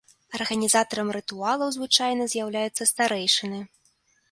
[0.37, 3.65] Арганізатарам рытуалаў звычайна з'яўляюцца старэйшыны.